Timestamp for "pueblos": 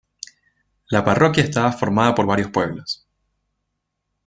2.49-3.05